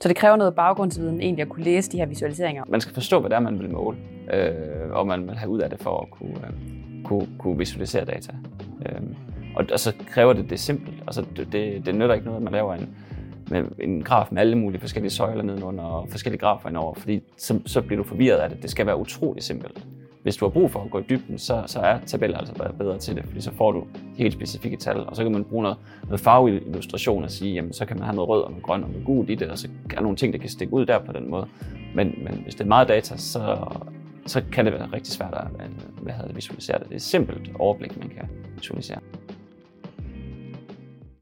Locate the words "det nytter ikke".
11.86-12.26